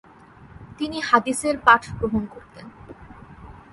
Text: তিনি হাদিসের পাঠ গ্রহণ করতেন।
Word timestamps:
তিনি 0.77 0.97
হাদিসের 1.01 1.55
পাঠ 1.65 1.81
গ্রহণ 1.99 2.23
করতেন। 2.25 2.65